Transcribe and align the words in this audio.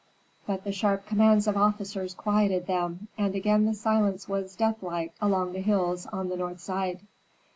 But 0.47 0.63
the 0.63 0.71
sharp 0.71 1.05
commands 1.05 1.45
of 1.45 1.55
officers 1.55 2.15
quieted 2.15 2.65
them, 2.65 3.07
and 3.19 3.35
again 3.35 3.65
the 3.65 3.75
silence 3.75 4.27
was 4.27 4.55
deathlike 4.55 5.13
along 5.21 5.53
the 5.53 5.61
cliffs 5.61 6.07
on 6.07 6.27
the 6.29 6.37
north 6.37 6.59
side. 6.59 7.01